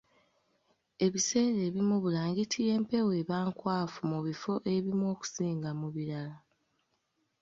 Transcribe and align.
Ebiseera 1.05 1.59
ebimu 1.69 1.95
bbulangiti 1.99 2.57
y'empewo 2.67 3.11
eba 3.21 3.37
nkwafu 3.49 4.01
mu 4.11 4.19
bifo 4.25 4.53
ebimu 4.75 5.05
okusinga 5.13 5.69
mu 5.79 5.87
birala 5.95 6.35